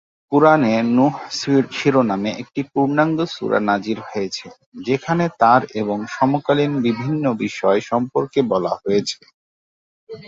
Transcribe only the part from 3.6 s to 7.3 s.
নাযিল হয়েছে যেখানে তার এবং সমকালীন বিভিন্ন